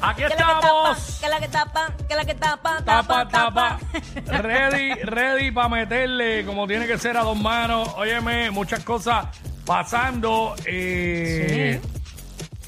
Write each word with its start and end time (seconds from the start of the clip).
Aquí 0.00 0.22
¿qué 0.22 0.26
es 0.26 0.30
la 0.30 0.36
que 0.36 0.42
estamos. 0.52 1.22
es 1.22 1.30
la 1.30 1.40
que 1.40 1.48
tapa? 1.48 1.92
¿Qué 1.96 2.04
es 2.14 2.16
la 2.16 2.24
que 2.24 2.34
tapa? 2.34 2.82
Tapa, 2.84 3.28
tapa. 3.28 3.78
Ready, 4.26 4.94
ready 5.02 5.50
para 5.50 5.68
meterle 5.68 6.44
como 6.44 6.66
tiene 6.66 6.86
que 6.86 6.98
ser 6.98 7.16
a 7.16 7.22
dos 7.22 7.36
manos. 7.38 7.88
Óyeme, 7.96 8.50
muchas 8.50 8.84
cosas 8.84 9.26
pasando. 9.66 10.54
eh, 10.64 11.80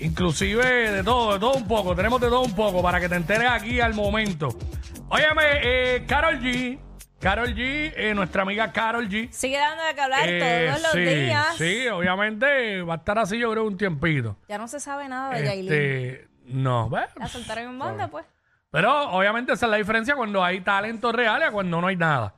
Inclusive 0.01 0.65
de 0.93 1.05
todo, 1.05 1.35
de 1.35 1.39
todo 1.39 1.53
un 1.55 1.69
poco. 1.69 1.95
Tenemos 1.95 2.21
de 2.21 2.29
todo 2.29 2.41
un 2.41 2.55
poco 2.55 2.83
para 2.83 2.99
que 3.01 3.09
te 3.09 3.17
enteres 3.17 3.49
aquí 3.51 3.81
al 3.81 3.95
momento. 3.95 4.49
Óyeme, 5.09 5.43
eh, 5.63 6.05
Carol 6.07 6.41
G. 6.41 6.79
Carol 7.21 7.55
G, 7.55 7.93
eh, 7.97 8.15
nuestra 8.15 8.43
amiga 8.43 8.73
Carol 8.73 9.07
G. 9.09 9.31
Sigue 9.31 9.59
dando 9.59 9.85
de 9.85 9.95
que 9.95 10.01
hablar 10.01 10.23
eh, 10.27 10.67
todos 10.69 10.83
los 10.83 10.93
sí, 10.93 11.01
días. 11.01 11.57
Sí, 11.59 11.89
obviamente 11.89 12.81
va 12.81 12.95
a 12.95 12.97
estar 12.97 13.19
así 13.19 13.39
yo 13.39 13.51
creo 13.51 13.65
un 13.67 13.77
tiempito. 13.77 14.39
Ya 14.49 14.57
no 14.57 14.67
se 14.69 14.81
sabe 14.81 15.07
nada 15.07 15.35
de 15.37 15.45
Yailin. 15.45 16.30
No, 16.51 16.89
¿ves? 16.91 17.09
La 17.17 17.29
soltaron 17.29 17.65
en 17.65 17.79
banda, 17.79 18.09
pues. 18.09 18.27
Pero 18.71 19.11
obviamente 19.11 19.53
esa 19.53 19.67
es 19.67 19.71
la 19.71 19.79
diferencia 19.79 20.15
cuando 20.15 20.45
hay 20.45 20.61
talento 20.61 21.13
real 21.13 21.41
y 21.41 21.45
a 21.45 21.51
cuando 21.51 21.81
no 21.81 21.87
hay 21.89 21.97
nada. 21.97 22.35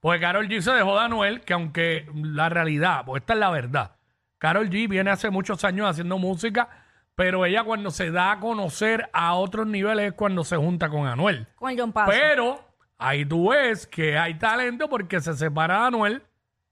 Porque 0.00 0.20
Carol 0.20 0.48
G 0.48 0.60
se 0.60 0.70
dejó 0.70 0.96
de 0.96 1.04
Anuel, 1.04 1.40
que 1.40 1.52
aunque 1.52 2.06
la 2.14 2.48
realidad, 2.48 3.04
pues 3.04 3.22
esta 3.22 3.32
es 3.32 3.38
la 3.40 3.50
verdad. 3.50 3.96
Carol 4.38 4.70
G 4.70 4.88
viene 4.88 5.10
hace 5.10 5.30
muchos 5.30 5.64
años 5.64 5.88
haciendo 5.88 6.18
música, 6.18 6.68
pero 7.14 7.44
ella 7.44 7.64
cuando 7.64 7.90
se 7.90 8.10
da 8.10 8.32
a 8.32 8.40
conocer 8.40 9.08
a 9.12 9.34
otros 9.34 9.66
niveles 9.66 10.08
es 10.08 10.12
cuando 10.12 10.44
se 10.44 10.56
junta 10.56 10.88
con 10.88 11.06
Anuel. 11.06 11.48
Con 11.56 11.76
John 11.76 11.92
Paso. 11.92 12.12
Pero 12.12 12.60
ahí 12.98 13.24
tú 13.24 13.50
ves 13.50 13.86
que 13.86 14.16
hay 14.16 14.34
talento 14.34 14.88
porque 14.88 15.20
se 15.20 15.34
separa 15.34 15.80
de 15.80 15.86
Anuel 15.86 16.22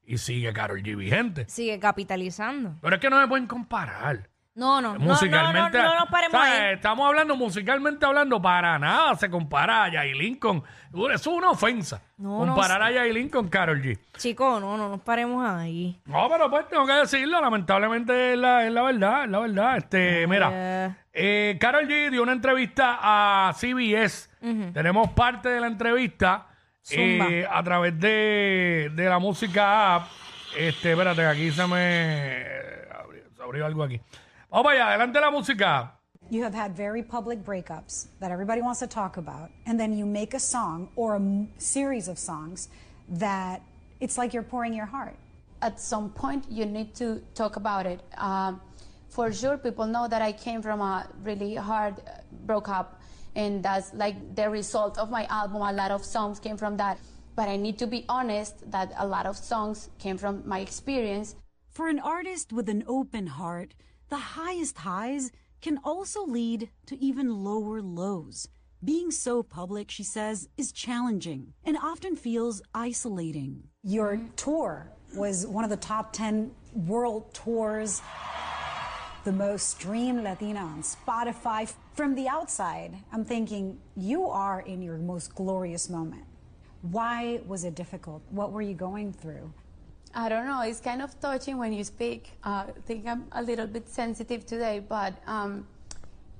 y 0.04 0.18
sigue 0.18 0.52
Carol 0.52 0.82
G 0.82 0.96
vigente. 0.96 1.48
Sigue 1.48 1.80
capitalizando. 1.80 2.76
Pero 2.80 2.94
es 2.94 3.00
que 3.00 3.10
no 3.10 3.20
se 3.20 3.26
pueden 3.26 3.46
comparar. 3.46 4.28
No, 4.56 4.80
no, 4.80 4.92
no, 4.92 4.98
no, 5.00 5.04
musicalmente. 5.06 5.78
no, 5.78 5.84
no, 5.84 6.00
nos 6.00 6.08
paremos 6.08 6.40
¿sabes? 6.40 6.60
ahí. 6.60 6.74
Estamos 6.74 7.08
hablando 7.08 7.34
musicalmente 7.36 8.06
hablando, 8.06 8.40
para 8.40 8.78
nada 8.78 9.16
se 9.16 9.28
compara 9.28 9.84
a 9.84 9.88
Yailin 9.92 10.36
con. 10.36 10.62
Eso 10.92 11.12
es 11.12 11.26
una 11.26 11.50
ofensa. 11.50 12.00
No, 12.18 12.46
no 12.46 12.54
comparar 12.54 12.80
a 12.82 12.92
Yailin 12.92 13.28
con 13.30 13.48
Carol 13.48 13.82
G. 13.82 13.98
Chico, 14.16 14.60
no, 14.60 14.76
no 14.76 14.88
nos 14.88 15.00
paremos 15.00 15.44
ahí. 15.44 16.00
No, 16.06 16.28
pero 16.30 16.48
pues 16.48 16.68
tengo 16.68 16.86
que 16.86 16.92
decirlo, 16.92 17.40
lamentablemente 17.40 18.34
es 18.34 18.38
la, 18.38 18.64
es 18.64 18.72
la 18.72 18.82
verdad, 18.82 19.24
es 19.24 19.30
la 19.30 19.38
verdad. 19.40 19.76
Este, 19.76 20.26
mira, 20.28 20.50
Eh. 20.52 20.94
eh, 21.12 21.58
Carol 21.60 21.88
G 21.88 22.10
dio 22.10 22.22
una 22.22 22.32
entrevista 22.32 22.98
a 23.02 23.52
CBS. 23.54 24.28
Tenemos 24.72 25.10
parte 25.10 25.48
de 25.48 25.60
la 25.60 25.66
entrevista 25.66 26.46
Zumba. 26.84 27.26
eh, 27.28 27.44
a 27.50 27.60
través 27.64 27.98
de, 27.98 28.92
de 28.94 29.08
la 29.08 29.18
música 29.18 29.96
app. 29.96 30.06
Este, 30.56 30.92
espérate, 30.92 31.22
que 31.22 31.26
aquí 31.26 31.50
se 31.50 31.66
me 31.66 32.46
abrió, 32.96 33.22
se 33.34 33.42
abrió 33.42 33.66
algo 33.66 33.82
aquí. 33.82 34.00
Vamos 34.54 34.70
allá, 34.70 34.90
adelante 34.90 35.20
la 35.20 35.32
música. 35.32 35.90
You 36.30 36.44
have 36.44 36.54
had 36.54 36.76
very 36.76 37.02
public 37.02 37.44
breakups 37.44 38.06
that 38.20 38.30
everybody 38.30 38.62
wants 38.62 38.78
to 38.78 38.86
talk 38.86 39.16
about, 39.16 39.50
and 39.66 39.80
then 39.80 39.92
you 39.98 40.06
make 40.06 40.32
a 40.32 40.38
song 40.38 40.90
or 40.94 41.14
a 41.14 41.18
m- 41.18 41.48
series 41.58 42.06
of 42.06 42.20
songs 42.20 42.68
that 43.08 43.62
it's 43.98 44.16
like 44.16 44.32
you're 44.32 44.44
pouring 44.44 44.72
your 44.72 44.86
heart. 44.86 45.16
at 45.60 45.80
some 45.80 46.10
point 46.10 46.44
you 46.48 46.66
need 46.66 46.94
to 46.94 47.20
talk 47.34 47.56
about 47.56 47.84
it. 47.84 48.00
Um, 48.16 48.60
for 49.08 49.32
sure, 49.32 49.56
people 49.58 49.86
know 49.86 50.06
that 50.06 50.22
I 50.22 50.30
came 50.30 50.62
from 50.62 50.80
a 50.80 51.08
really 51.24 51.56
hard 51.56 51.94
uh, 51.98 52.20
broke 52.46 52.68
and 53.34 53.60
that's 53.60 53.92
like 53.94 54.36
the 54.36 54.48
result 54.48 54.98
of 54.98 55.10
my 55.10 55.24
album. 55.26 55.62
A 55.62 55.72
lot 55.72 55.90
of 55.90 56.04
songs 56.04 56.38
came 56.38 56.56
from 56.56 56.76
that, 56.76 56.98
but 57.34 57.48
I 57.48 57.56
need 57.56 57.76
to 57.78 57.88
be 57.88 58.04
honest 58.08 58.70
that 58.70 58.92
a 58.98 59.06
lot 59.06 59.26
of 59.26 59.36
songs 59.36 59.90
came 59.98 60.16
from 60.16 60.42
my 60.46 60.60
experience. 60.60 61.34
For 61.70 61.88
an 61.88 61.98
artist 61.98 62.52
with 62.52 62.68
an 62.68 62.84
open 62.86 63.26
heart, 63.26 63.74
the 64.08 64.16
highest 64.16 64.78
highs 64.78 65.30
can 65.60 65.78
also 65.82 66.24
lead 66.24 66.70
to 66.86 67.02
even 67.02 67.42
lower 67.42 67.80
lows. 67.80 68.48
Being 68.84 69.10
so 69.10 69.42
public, 69.42 69.90
she 69.90 70.02
says, 70.02 70.48
is 70.58 70.72
challenging 70.72 71.54
and 71.64 71.78
often 71.78 72.16
feels 72.16 72.60
isolating. 72.74 73.62
Your 73.82 74.20
tour 74.36 74.90
was 75.14 75.46
one 75.46 75.64
of 75.64 75.70
the 75.70 75.76
top 75.76 76.12
10 76.12 76.50
world 76.74 77.32
tours, 77.32 78.02
the 79.24 79.32
most 79.32 79.70
streamed 79.70 80.22
Latina 80.22 80.60
on 80.60 80.82
Spotify. 80.82 81.72
From 81.94 82.14
the 82.14 82.28
outside, 82.28 82.96
I'm 83.10 83.24
thinking 83.24 83.78
you 83.96 84.26
are 84.26 84.60
in 84.60 84.82
your 84.82 84.98
most 84.98 85.34
glorious 85.34 85.88
moment. 85.88 86.24
Why 86.82 87.40
was 87.46 87.64
it 87.64 87.74
difficult? 87.74 88.22
What 88.28 88.52
were 88.52 88.60
you 88.60 88.74
going 88.74 89.14
through? 89.14 89.50
I 90.16 90.28
don't 90.28 90.46
know. 90.46 90.62
It's 90.62 90.80
kind 90.80 91.02
of 91.02 91.18
touching 91.18 91.58
when 91.58 91.72
you 91.72 91.82
speak. 91.82 92.30
Uh, 92.44 92.66
I 92.68 92.72
think 92.86 93.06
I'm 93.06 93.26
a 93.32 93.42
little 93.42 93.66
bit 93.66 93.88
sensitive 93.88 94.46
today, 94.46 94.78
but 94.78 95.14
um, 95.26 95.66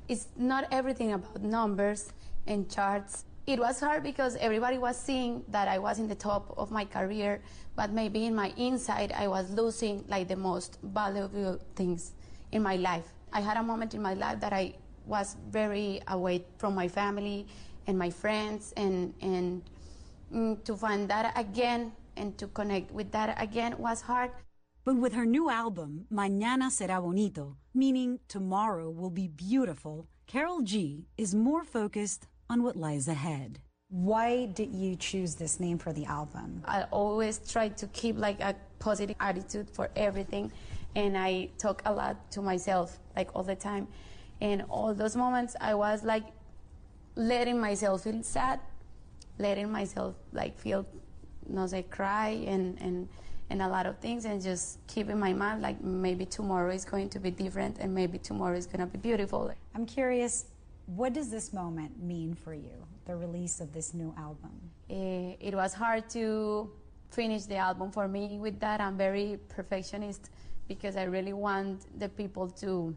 it's 0.07 0.29
not 0.37 0.69
everything 0.71 1.12
about 1.12 1.43
numbers 1.43 2.12
and 2.47 2.71
charts. 2.71 3.25
It 3.49 3.59
was 3.59 3.81
hard 3.81 4.05
because 4.05 4.37
everybody 4.37 4.79
was 4.79 4.97
seeing 4.97 5.43
that 5.49 5.67
I 5.67 5.79
was 5.79 5.99
in 5.99 6.07
the 6.07 6.15
top 6.15 6.55
of 6.57 6.71
my 6.71 6.85
career, 6.85 7.43
but 7.75 7.91
maybe 7.91 8.27
in 8.27 8.35
my 8.35 8.55
inside 8.57 9.12
I 9.12 9.27
was 9.27 9.51
losing 9.51 10.05
like 10.09 10.29
the 10.29 10.37
most 10.37 10.79
valuable 10.83 11.59
things 11.75 12.12
in 12.53 12.62
my 12.62 12.77
life. 12.77 13.12
I 13.33 13.41
had 13.41 13.56
a 13.56 13.62
moment 13.62 13.93
in 13.93 14.01
my 14.01 14.15
life 14.15 14.39
that 14.39 14.53
I 14.53 14.75
was 15.05 15.37
very 15.51 16.01
away 16.06 16.45
from 16.59 16.77
my 16.77 16.87
family 16.87 17.49
and 17.89 17.99
my 17.99 18.09
friends, 18.09 18.73
and 18.77 19.12
and 19.21 19.62
mm, 20.33 20.65
to 20.65 20.77
find 20.77 21.11
that 21.11 21.37
again 21.37 21.93
and 22.17 22.37
to 22.39 22.47
connect 22.47 22.91
with 22.91 23.13
that 23.13 23.41
again 23.41 23.77
was 23.79 24.03
hard. 24.03 24.31
But 24.85 24.97
with 24.97 25.15
her 25.15 25.25
new 25.25 25.49
album, 25.51 26.07
Mañana 26.13 26.71
será 26.71 27.01
bonito, 27.01 27.57
meaning 27.73 28.21
tomorrow 28.29 28.91
will 28.91 29.11
be 29.11 29.29
beautiful, 29.29 30.09
Carol 30.27 30.63
G 30.63 31.07
is 31.17 31.35
more 31.35 31.65
focused 31.65 32.27
on 32.49 32.63
what 32.63 32.77
lies 32.77 33.09
ahead. 33.09 33.61
Why 33.89 34.47
did 34.47 34.75
you 34.75 34.97
choose 34.97 35.37
this 35.37 35.61
name 35.61 35.79
for 35.79 35.93
the 35.93 36.05
album? 36.07 36.63
I 36.65 36.85
always 36.91 37.39
try 37.39 37.69
to 37.69 37.87
keep 37.89 38.17
like 38.19 38.41
a 38.41 38.57
positive 38.79 39.17
attitude 39.21 39.71
for 39.71 39.91
everything, 39.95 40.51
and 40.97 41.17
I 41.17 41.51
talk 41.59 41.83
a 41.85 41.93
lot 41.93 42.31
to 42.33 42.43
myself 42.43 42.99
like 43.17 43.31
all 43.35 43.43
the 43.43 43.55
time. 43.55 43.87
And 44.41 44.65
all 44.69 44.93
those 44.95 45.15
moments, 45.17 45.55
I 45.61 45.75
was 45.75 46.03
like 46.05 46.25
letting 47.15 47.61
myself 47.61 48.05
feel 48.05 48.23
sad, 48.23 48.61
letting 49.39 49.71
myself 49.71 50.17
like 50.33 50.59
feel, 50.59 50.87
no 51.49 51.62
sé, 51.66 51.88
cry 51.91 52.44
and 52.47 52.81
and 52.81 53.09
and 53.50 53.60
a 53.60 53.69
lot 53.69 53.87
of 53.87 53.99
things, 53.99 54.25
and 54.25 54.43
just 54.43 54.78
keep 54.87 55.10
in 55.10 55.19
my 55.19 55.32
mind 55.32 55.61
like 55.62 55.82
maybe 55.82 56.25
tomorrow 56.25 56.73
is 56.73 56.85
going 56.85 57.08
to 57.11 57.20
be 57.20 57.31
different, 57.31 57.79
and 57.79 57.94
maybe 57.94 58.19
tomorrow 58.19 58.56
is 58.56 58.67
gonna 58.67 58.87
be 58.87 58.99
beautiful. 58.99 59.52
I'm 59.75 59.87
curious, 59.87 60.46
what 60.87 61.12
does 61.12 61.31
this 61.31 61.52
moment 61.52 62.02
mean 62.02 62.35
for 62.35 62.55
you, 62.55 62.87
the 63.06 63.17
release 63.17 63.61
of 63.61 63.73
this 63.73 63.94
new 63.94 64.14
album? 64.17 64.52
Eh, 64.91 65.35
it 65.41 65.55
was 65.55 65.75
hard 65.75 66.08
to 66.11 66.70
finish 67.11 67.44
the 67.44 67.56
album 67.56 67.90
for 67.90 68.08
me 68.08 68.38
with 68.38 68.58
that. 68.61 68.81
I'm 68.81 68.97
very 68.97 69.38
perfectionist 69.49 70.31
because 70.67 70.97
I 70.97 71.05
really 71.05 71.32
want 71.32 71.87
the 72.00 72.08
people 72.08 72.49
to 72.62 72.94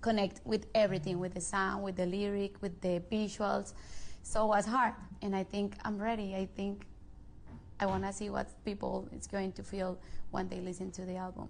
connect 0.00 0.40
with 0.44 0.66
everything, 0.74 1.18
with 1.18 1.34
the 1.34 1.40
sound, 1.40 1.84
with 1.84 1.96
the 1.96 2.06
lyric, 2.06 2.60
with 2.62 2.80
the 2.80 3.02
visuals. 3.12 3.74
So 4.22 4.44
it 4.44 4.48
was 4.48 4.66
hard, 4.66 4.94
and 5.22 5.36
I 5.36 5.44
think 5.44 5.74
I'm 5.84 5.98
ready. 5.98 6.34
I 6.34 6.48
think 6.56 6.86
I 7.80 7.86
want 7.86 8.04
to 8.04 8.12
see 8.12 8.28
what 8.28 8.46
people 8.64 9.08
is 9.16 9.26
going 9.26 9.52
to 9.52 9.62
feel 9.62 9.98
when 10.30 10.48
they 10.48 10.60
listen 10.60 10.92
to 10.92 11.06
the 11.06 11.16
album. 11.16 11.48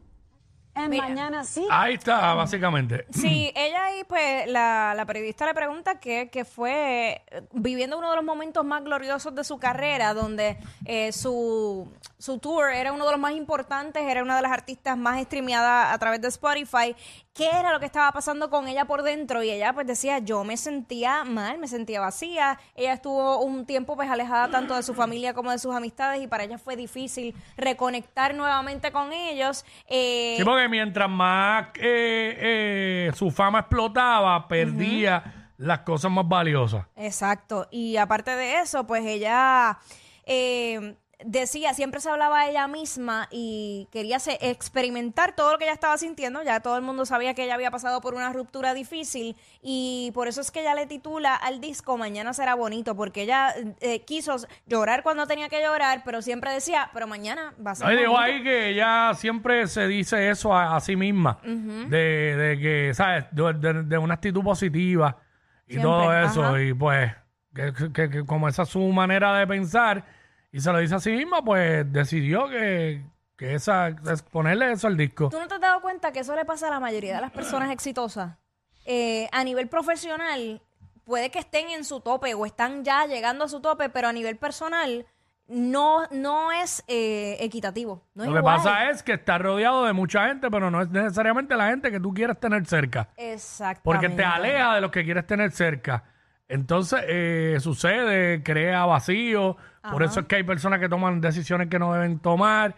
And 0.73 0.89
Mira. 0.89 1.09
mañana 1.09 1.43
sí. 1.43 1.67
Ahí 1.69 1.95
está, 1.95 2.33
básicamente. 2.35 3.05
Sí, 3.11 3.53
ella 3.57 3.87
ahí, 3.87 4.05
pues, 4.05 4.47
la, 4.47 4.95
la 4.97 5.05
periodista 5.05 5.45
le 5.45 5.53
pregunta 5.53 5.99
que, 5.99 6.31
que 6.31 6.45
fue 6.45 7.23
eh, 7.27 7.43
viviendo 7.53 7.99
uno 7.99 8.09
de 8.11 8.17
los 8.17 8.25
momentos 8.25 8.65
más 8.65 8.85
gloriosos 8.85 9.35
de 9.35 9.43
su 9.43 9.59
carrera, 9.59 10.15
donde 10.15 10.59
eh, 10.85 11.11
su, 11.11 11.93
su 12.19 12.39
tour 12.39 12.71
era 12.71 12.93
uno 12.93 13.05
de 13.05 13.11
los 13.11 13.21
más 13.21 13.33
importantes, 13.33 14.05
era 14.05 14.23
una 14.23 14.37
de 14.37 14.43
las 14.43 14.53
artistas 14.53 14.97
más 14.97 15.21
streameadas 15.25 15.93
a 15.93 15.99
través 15.99 16.21
de 16.21 16.29
Spotify. 16.29 16.95
¿Qué 17.41 17.49
era 17.49 17.73
lo 17.73 17.81
que 17.81 17.87
estaba 17.87 18.13
pasando 18.13 18.51
con 18.51 18.69
ella 18.69 18.85
por 18.85 19.03
dentro? 19.03 19.43
Y 19.43 19.49
ella, 19.49 19.73
pues, 19.73 19.87
decía, 19.87 20.19
yo 20.19 20.45
me 20.45 20.59
sentía 20.59 21.25
mal, 21.25 21.57
me 21.57 21.69
sentía 21.69 21.99
vacía. 21.99 22.59
Ella 22.75 22.93
estuvo 22.93 23.39
un 23.43 23.65
tiempo, 23.65 23.97
pues, 23.97 24.11
alejada 24.11 24.51
tanto 24.51 24.77
de 24.77 24.83
su 24.83 24.93
familia 24.93 25.33
como 25.33 25.51
de 25.51 25.59
sus 25.59 25.75
amistades 25.75 26.23
y 26.23 26.27
para 26.27 26.45
ella 26.45 26.59
fue 26.59 26.77
difícil 26.77 27.35
reconectar 27.57 28.35
nuevamente 28.35 28.93
con 28.93 29.15
ellos. 29.15 29.65
Eh, 29.87 30.35
Sí, 30.37 30.45
porque 30.45 30.69
mientras 30.69 31.09
más 31.09 31.69
eh, 31.77 33.09
eh, 33.09 33.11
su 33.15 33.31
fama 33.31 33.61
explotaba, 33.61 34.47
perdía 34.47 35.53
las 35.57 35.79
cosas 35.79 36.11
más 36.11 36.29
valiosas. 36.29 36.85
Exacto. 36.95 37.69
Y 37.71 37.97
aparte 37.97 38.33
de 38.33 38.61
eso, 38.61 38.87
pues 38.87 39.03
ella 39.07 39.79
eh, 40.27 40.95
decía, 41.25 41.75
siempre 41.75 42.01
se 42.01 42.09
hablaba 42.11 42.47
ella 42.49 42.67
misma 42.69 43.29
y 43.31 43.89
quería 43.93 44.19
se- 44.19 44.39
experimentar 44.51 45.35
todo 45.35 45.53
lo 45.53 45.59
que 45.59 45.65
ella 45.65 45.73
estaba 45.75 45.97
sintiendo. 45.99 46.43
Ya 46.43 46.61
todo 46.61 46.77
el 46.77 46.83
mundo 46.83 47.05
sabía 47.07 47.35
que 47.35 47.45
ella 47.45 47.55
había 47.55 47.71
pasado 47.71 48.01
por 48.01 48.15
una 48.15 48.33
ruptura 48.33 48.75
difícil 48.75 49.37
y 49.63 50.11
por 50.15 50.29
eso 50.29 50.41
es 50.41 50.51
que 50.51 50.61
ella 50.61 50.75
le 50.75 50.87
titula 50.87 51.35
al 51.35 51.61
disco 51.61 51.99
Mañana 51.99 52.33
será 52.33 52.55
bonito, 52.55 52.95
porque 52.97 53.23
ella 53.23 53.53
eh, 53.81 54.01
quiso 54.05 54.37
llorar 54.67 55.03
cuando 55.03 55.27
tenía 55.27 55.49
que 55.49 55.61
llorar, 55.63 56.03
pero 56.05 56.23
siempre 56.23 56.53
decía, 56.53 56.91
pero 56.93 57.07
mañana 57.07 57.53
va 57.65 57.73
a 57.73 57.75
ser 57.75 57.87
Ahí 57.87 57.97
digo 57.97 58.13
bonito". 58.13 58.33
ahí 58.33 58.43
que 58.43 58.69
ella 58.71 59.13
siempre 59.15 59.67
se 59.67 59.87
dice 59.87 60.31
eso 60.31 60.55
a, 60.55 60.77
a 60.77 60.81
sí 60.81 60.97
misma, 60.97 61.39
de, 61.43 62.37
de 62.37 62.59
que, 62.59 62.93
¿sabes? 62.95 63.25
De, 63.33 63.53
de- 63.55 63.83
de 63.83 63.99
una 63.99 64.15
actitud 64.15 64.43
positiva 64.43 65.19
y 65.67 65.73
Siempre, 65.75 65.83
todo 65.91 66.13
eso. 66.19 66.45
ajá. 66.45 66.63
Y 66.63 66.73
pues, 66.75 67.13
que, 67.55 67.73
que- 67.93 68.11
que 68.11 68.25
como 68.27 68.49
esa 68.49 68.63
es 68.63 68.69
su 68.69 68.81
manera 68.89 69.35
de 69.37 69.47
pensar 69.47 70.05
y 70.53 70.61
se 70.61 70.73
lo 70.73 70.79
dice 70.79 70.95
a 70.95 71.01
sí 71.01 71.13
misma, 71.13 71.43
pues 71.43 71.91
decidió 71.93 72.49
que, 72.49 73.03
que 73.37 73.55
esa, 73.55 73.89
es 73.89 74.23
ponerle 74.23 74.73
eso 74.73 74.87
al 74.87 74.97
disco. 74.97 75.29
¿Tú 75.31 75.39
no 75.39 75.49
te 75.49 75.55
has 75.55 75.61
dado 75.61 75.81
cuenta 75.81 76.13
que 76.13 76.21
eso 76.21 76.35
le 76.35 76.45
pasa 76.45 76.69
a 76.69 76.71
la 76.71 76.81
mayoría 76.81 77.15
de 77.17 77.21
las 77.21 77.31
personas 77.31 77.71
exitosas? 77.71 78.37
Eh, 78.85 79.29
a 79.33 79.45
nivel 79.45 79.69
profesional, 79.69 80.61
puede 81.05 81.31
que 81.31 81.39
estén 81.39 81.71
en 81.71 81.85
su 81.85 82.01
tope 82.01 82.35
o 82.35 82.47
están 82.47 82.85
ya 82.85 83.07
llegando 83.07 83.45
a 83.45 83.49
su 83.49 83.61
tope, 83.61 83.89
pero 83.89 84.09
a 84.09 84.13
nivel 84.13 84.37
personal 84.37 85.07
no, 85.47 86.07
no 86.13 86.53
es 86.53 86.85
eh, 86.87 87.37
equitativo. 87.41 88.05
No 88.15 88.25
es 88.25 88.29
Lo 88.29 88.35
que 88.35 88.39
igual. 88.41 88.57
pasa 88.57 88.91
es 88.91 89.03
que 89.03 89.15
está 89.15 89.37
rodeado 89.39 89.85
de 89.85 89.93
mucha 89.93 90.29
gente, 90.29 90.51
pero 90.51 90.71
no 90.71 90.83
es 90.83 90.89
necesariamente 90.91 91.57
la 91.57 91.69
gente 91.69 91.91
que 91.91 92.01
tú 92.01 92.15
quieres 92.15 92.39
tener 92.39 92.65
cerca. 92.67 93.09
Exactamente. 93.17 93.83
Porque 93.83 94.09
te 94.09 94.25
aleja 94.25 94.75
de 94.75 94.81
los 94.81 94.91
que 94.91 95.05
quieres 95.05 95.27
tener 95.27 95.51
cerca. 95.51 96.05
Entonces, 96.51 97.01
eh, 97.07 97.59
sucede, 97.61 98.43
crea 98.43 98.85
vacío. 98.85 99.57
Por 99.89 100.03
eso 100.03 100.21
es 100.21 100.27
que 100.27 100.37
hay 100.37 100.43
personas 100.43 100.81
que 100.81 100.89
toman 100.89 101.21
decisiones 101.21 101.69
que 101.69 101.79
no 101.79 101.93
deben 101.93 102.19
tomar. 102.19 102.75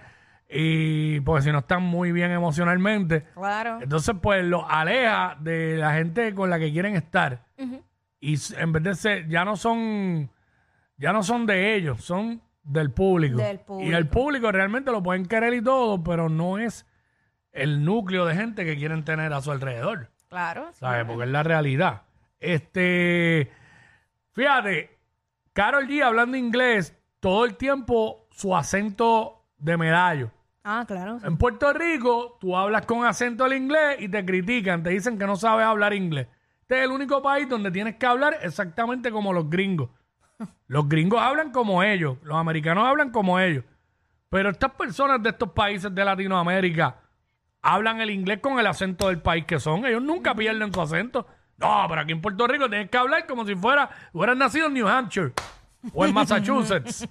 Y 0.47 1.21
pues 1.21 1.45
si 1.45 1.53
no 1.53 1.61
están 1.61 1.83
muy 1.83 2.13
bien 2.13 2.31
emocionalmente. 2.33 3.25
Claro. 3.35 3.79
Entonces, 3.81 4.15
pues 4.21 4.45
lo 4.45 4.69
aleja 4.69 5.39
de 5.41 5.79
la 5.79 5.95
gente 5.95 6.35
con 6.35 6.51
la 6.51 6.59
que 6.59 6.71
quieren 6.71 6.97
estar. 6.97 7.47
Y 8.21 8.37
en 8.59 8.73
vez 8.73 8.83
de 8.83 8.95
ser, 8.95 9.29
ya 9.29 9.47
no 9.47 9.57
son, 9.57 10.31
ya 10.99 11.15
no 11.15 11.23
son 11.23 11.47
de 11.47 11.75
ellos, 11.75 12.05
son 12.05 12.43
del 12.63 12.91
público. 12.91 13.39
Del 13.39 13.61
Y 13.81 13.93
el 13.95 14.07
público 14.07 14.53
realmente 14.53 14.91
lo 14.91 15.03
pueden 15.03 15.25
querer 15.25 15.55
y 15.55 15.63
todo, 15.63 16.05
pero 16.05 16.29
no 16.29 16.59
es 16.59 16.87
el 17.53 17.87
núcleo 17.87 18.27
de 18.27 18.35
gente 18.35 18.67
que 18.67 18.77
quieren 18.77 19.03
tener 19.05 19.33
a 19.33 19.41
su 19.41 19.51
alrededor. 19.51 20.11
Claro. 20.29 20.69
sí. 20.73 20.81
¿sabes? 20.81 21.07
Porque 21.07 21.25
es 21.25 21.31
la 21.31 21.43
realidad. 21.43 22.03
Este, 22.39 23.51
fíjate, 24.33 24.99
Carol 25.53 25.87
G 25.87 26.03
hablando 26.03 26.37
inglés 26.37 26.97
todo 27.21 27.45
el 27.45 27.57
tiempo 27.57 28.27
su 28.31 28.57
acento 28.57 29.45
de 29.59 29.77
medallo. 29.77 30.31
Ah, 30.65 30.85
claro. 30.87 31.19
En 31.25 31.37
Puerto 31.37 31.73
Rico, 31.73 32.39
tú 32.41 32.57
hablas 32.57 32.87
con 32.87 33.05
acento 33.05 33.45
del 33.45 33.55
inglés 33.55 33.97
y 34.01 34.09
te 34.09 34.25
critican, 34.25 34.83
te 34.83 34.91
dicen 34.91 35.19
que 35.19 35.27
no 35.27 35.37
sabes 35.37 35.67
hablar 35.67 35.93
inglés. 35.93 36.29
Este 36.61 36.79
es 36.79 36.85
el 36.85 36.91
único 36.91 37.21
país 37.21 37.49
donde 37.49 37.71
tienes 37.71 37.97
que 37.97 38.07
hablar 38.07 38.39
exactamente 38.43 39.11
como 39.11 39.33
los 39.33 39.51
gringos. 39.51 39.91
Los 40.67 40.89
gringos 40.89 41.21
hablan 41.21 41.53
como 41.53 41.83
ellos, 41.83 42.17
los 42.23 42.37
americanos 42.37 42.87
hablan 42.87 43.11
como 43.11 43.39
ellos. 43.39 43.65
Pero 44.31 44.51
estas 44.51 44.73
personas 44.73 45.23
de 45.23 45.31
estos 45.31 45.51
países 45.51 45.95
de 45.95 46.05
Latinoamérica 46.05 46.97
hablan 47.61 48.01
el 48.01 48.11
inglés 48.11 48.41
con 48.41 48.59
el 48.59 48.67
acento 48.67 49.09
del 49.09 49.21
país 49.21 49.45
que 49.45 49.61
son. 49.61 49.85
Ellos 49.85 50.03
nunca 50.03 50.35
pierden 50.35 50.73
su 50.73 50.81
acento. 50.81 51.27
No, 51.59 51.87
pero 51.89 52.01
aquí 52.01 52.13
en 52.13 52.21
Puerto 52.21 52.47
Rico 52.47 52.69
tienes 52.69 52.91
que 52.91 52.97
hablar 52.99 53.27
como 53.27 53.47
si 53.47 53.55
fuera, 53.55 53.89
hubieras 54.13 54.37
nacido 54.37 54.67
en 54.67 54.75
New 54.75 54.89
Hampshire 54.89 55.33
o 55.95 56.05
en 56.05 56.13
Massachusetts 56.15 57.07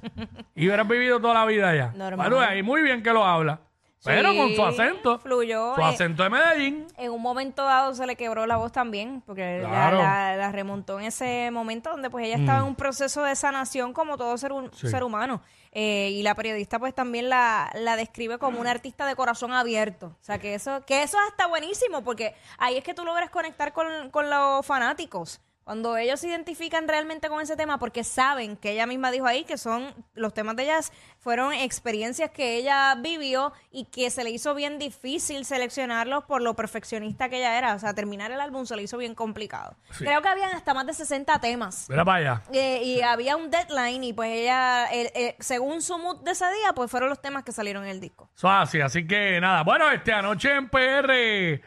y 0.56 0.66
hubieras 0.68 0.88
vivido 0.88 1.20
toda 1.22 1.34
la 1.34 1.46
vida 1.46 1.70
allá. 1.70 1.92
Normal. 1.96 2.30
Bueno, 2.30 2.46
ahí 2.46 2.62
muy 2.64 2.82
bien 2.82 3.02
que 3.04 3.12
lo 3.14 3.24
habla. 3.26 3.60
Pero 4.04 4.32
Sí, 4.32 4.38
con 4.38 4.56
su 4.56 4.66
acento. 4.66 5.20
fluyó, 5.20 5.76
Su 5.76 5.82
eh. 5.82 5.86
acento 5.86 6.24
de 6.24 6.30
Medellín. 6.32 6.88
En 6.98 7.12
un 7.12 7.22
momento 7.22 7.64
dado 7.64 7.94
se 7.94 8.08
le 8.08 8.16
quebró 8.16 8.48
la 8.48 8.58
voz 8.58 8.72
también, 8.72 9.22
porque 9.28 9.60
la- 9.62 9.70
Claro. 9.70 9.98
Mm. 10.00 10.02
la, 10.02 10.36
la 10.38 10.52
remontó 10.52 11.00
en 11.00 11.06
ese 11.06 11.52
momento 11.52 11.92
donde 11.92 12.10
pues 12.10 12.26
ella 12.26 12.38
estaba 12.38 12.60
en 12.60 12.66
un 12.66 12.76
proceso 12.76 13.22
de 13.22 13.36
sanación 13.36 13.94
como 13.94 14.18
todo 14.18 14.36
ser, 14.40 14.52
ser 14.74 15.04
humano. 15.04 15.42
Eh, 15.74 16.10
y 16.12 16.22
la 16.24 16.36
periodista 16.36 16.80
pues 16.80 16.94
también 16.94 17.30
la, 17.30 17.72
la 17.76 17.96
describe 17.96 18.38
como 18.38 18.60
una 18.60 18.72
artista 18.72 19.06
de 19.06 19.16
corazón 19.16 19.54
abierto. 19.54 20.08
O 20.08 20.24
sea, 20.24 20.38
que 20.38 20.54
eso, 20.54 20.86
que 20.86 21.04
eso 21.04 21.18
está 21.30 21.48
buenísimo, 21.48 22.04
porque 22.04 22.36
ahí 22.58 22.78
es 22.78 22.84
que 22.84 22.94
tú 22.94 23.06
logras 23.06 23.30
conectar 23.30 23.72
con, 23.72 24.10
con 24.12 24.30
los 24.30 24.66
fanáticos. 24.66 25.40
Cuando 25.64 25.96
ellos 25.96 26.20
se 26.20 26.28
identifican 26.28 26.88
realmente 26.88 27.30
con 27.30 27.40
ese 27.40 27.56
tema, 27.56 27.78
porque 27.78 28.04
saben 28.04 28.58
que 28.58 28.72
ella 28.72 28.88
misma 28.88 29.12
dijo 29.12 29.28
ahí 29.28 29.44
que 29.44 29.58
son 29.58 29.94
los 30.16 30.34
temas 30.34 30.56
de 30.56 30.64
ellas 30.64 30.92
fueron 31.20 31.54
experiencias 31.54 32.32
que 32.32 32.58
ella 32.58 32.96
vivió 32.96 33.54
y 33.72 33.86
que 33.86 34.10
se 34.10 34.24
le 34.24 34.32
hizo 34.32 34.56
bien 34.56 34.80
difícil 34.80 35.46
seleccionarlos 35.46 36.24
por 36.26 36.42
lo 36.42 36.56
perfeccionista 36.56 37.30
que 37.30 37.38
ella 37.38 37.58
era. 37.58 37.76
O 37.76 37.80
sea, 37.80 37.94
terminar 37.94 38.32
el 38.32 38.42
álbum 38.42 38.66
se 38.66 38.76
le 38.76 38.84
hizo 38.84 38.98
bien 38.98 39.14
complicado. 39.14 39.76
Creo 39.98 40.22
que 40.22 40.28
habían 40.28 40.56
hasta 40.56 40.74
más 40.74 40.88
de 40.88 40.94
60 40.94 41.40
temas. 41.40 41.88
Mira 41.90 42.04
para 42.04 42.18
allá. 42.18 42.44
Eh, 42.52 42.82
y 42.84 43.02
había 43.02 43.38
un 43.38 43.52
deadline 43.52 44.04
y 44.04 44.14
pues 44.14 44.32
ella, 44.32 44.92
eh, 44.92 45.12
eh, 45.14 45.36
según 45.40 45.82
su 45.82 45.98
mood 46.00 46.22
de 46.22 46.32
ese 46.32 46.46
día, 46.46 46.74
pues 46.74 46.90
fueron 46.90 47.10
los 47.10 47.22
temas 47.22 47.44
que 47.44 47.52
salieron 47.52 47.84
en 47.84 47.92
el 47.92 48.00
disco. 48.00 48.30
Eso 48.36 48.50
así, 48.50 48.82
así 48.82 49.06
que 49.06 49.40
nada. 49.40 49.64
Bueno, 49.64 49.92
este 49.92 50.12
anoche 50.12 50.56
en 50.56 50.70
PR 50.70 51.62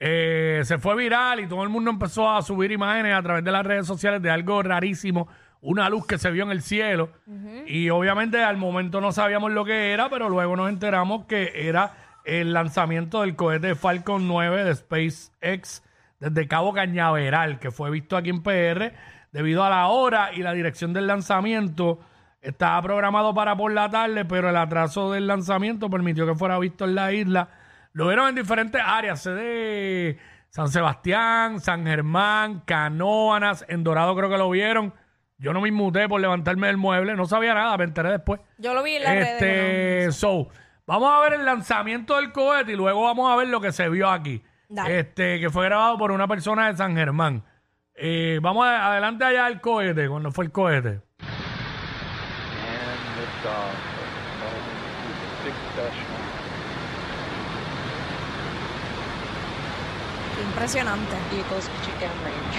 eh, 0.00 0.60
se 0.64 0.78
fue 0.78 0.96
viral 0.96 1.40
y 1.40 1.48
todo 1.48 1.62
el 1.62 1.68
mundo 1.68 1.90
empezó 1.90 2.30
a 2.30 2.42
subir 2.42 2.70
imágenes 2.70 3.14
a 3.14 3.22
través 3.22 3.44
de 3.44 3.50
las 3.50 3.66
redes 3.66 3.86
sociales 3.86 4.22
de 4.22 4.30
algo 4.30 4.62
rarísimo, 4.62 5.28
una 5.60 5.88
luz 5.88 6.06
que 6.06 6.18
se 6.18 6.30
vio 6.30 6.44
en 6.44 6.50
el 6.50 6.62
cielo. 6.62 7.10
Y 7.66 7.90
obviamente 7.90 8.42
al 8.42 8.56
momento 8.56 9.00
no 9.00 9.12
sabíamos 9.12 9.50
lo 9.52 9.64
que 9.64 9.92
era, 9.92 10.08
pero 10.08 10.28
luego 10.28 10.54
nos 10.56 10.68
enteramos 10.68 11.26
que 11.26 11.68
era 11.68 11.94
el 12.24 12.52
lanzamiento 12.52 13.22
del 13.22 13.34
cohete 13.34 13.74
Falcon 13.74 14.28
9 14.28 14.64
de 14.64 14.74
SpaceX 14.74 15.82
desde 16.20 16.48
Cabo 16.48 16.72
Cañaveral, 16.72 17.58
que 17.58 17.70
fue 17.70 17.90
visto 17.90 18.16
aquí 18.16 18.30
en 18.30 18.42
PR 18.42 18.92
debido 19.32 19.64
a 19.64 19.70
la 19.70 19.88
hora 19.88 20.32
y 20.32 20.42
la 20.42 20.52
dirección 20.52 20.92
del 20.92 21.06
lanzamiento. 21.06 22.00
Estaba 22.40 22.80
programado 22.82 23.34
para 23.34 23.56
por 23.56 23.72
la 23.72 23.90
tarde, 23.90 24.24
pero 24.24 24.50
el 24.50 24.56
atraso 24.56 25.10
del 25.10 25.26
lanzamiento 25.26 25.90
permitió 25.90 26.24
que 26.26 26.34
fuera 26.34 26.58
visto 26.58 26.84
en 26.84 26.94
la 26.94 27.12
isla. 27.12 27.48
Lo 27.92 28.06
vieron 28.06 28.28
en 28.28 28.34
diferentes 28.34 28.80
áreas, 28.84 29.20
sé 29.22 29.30
de 29.32 30.18
San 30.50 30.68
Sebastián, 30.68 31.60
San 31.60 31.84
Germán, 31.84 32.60
Canóanas, 32.60 33.64
en 33.68 33.82
Dorado 33.84 34.14
creo 34.16 34.30
que 34.30 34.38
lo 34.38 34.50
vieron. 34.50 34.94
Yo 35.38 35.52
no 35.52 35.60
me 35.60 35.68
inmuté 35.68 36.08
por 36.08 36.20
levantarme 36.20 36.66
del 36.66 36.76
mueble, 36.76 37.14
no 37.14 37.26
sabía 37.26 37.54
nada, 37.54 37.76
me 37.76 37.84
enteré 37.84 38.10
después. 38.10 38.40
Yo 38.58 38.74
lo 38.74 38.82
vi 38.82 38.96
en 38.96 39.02
redes. 39.04 39.38
que 39.38 40.04
Este, 40.06 40.12
so, 40.12 40.48
vamos 40.86 41.12
a 41.12 41.20
ver 41.20 41.34
el 41.34 41.44
lanzamiento 41.44 42.16
del 42.16 42.32
cohete 42.32 42.72
y 42.72 42.76
luego 42.76 43.02
vamos 43.04 43.30
a 43.32 43.36
ver 43.36 43.48
lo 43.48 43.60
que 43.60 43.70
se 43.72 43.88
vio 43.88 44.08
aquí. 44.10 44.42
Dale. 44.68 44.98
Este, 45.00 45.38
que 45.40 45.48
fue 45.50 45.64
grabado 45.66 45.96
por 45.96 46.10
una 46.12 46.26
persona 46.28 46.68
de 46.70 46.76
San 46.76 46.94
Germán. 46.96 47.44
Eh, 47.94 48.38
vamos 48.42 48.66
a- 48.66 48.88
adelante 48.88 49.24
allá 49.24 49.46
al 49.46 49.60
cohete, 49.60 50.08
cuando 50.08 50.30
fue 50.32 50.44
el 50.46 50.52
cohete. 50.52 51.00
And 53.50 53.87
Impresionante. 60.42 61.16
Vehicles 61.30 61.68
pitching 61.68 61.94
downrange. 62.00 62.58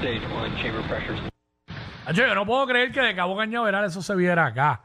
Stage 0.00 0.26
1 0.26 0.56
chamber 0.62 0.82
pressures. 0.88 1.20
Yo 2.12 2.34
no 2.34 2.44
puedo 2.44 2.66
creer 2.66 2.92
que 2.92 3.00
de 3.00 3.14
Cabo 3.14 3.36
Cañaveral 3.36 3.84
eso 3.86 4.02
se 4.02 4.14
viera 4.14 4.46
acá. 4.46 4.82